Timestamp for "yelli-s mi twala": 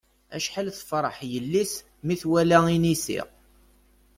1.31-2.59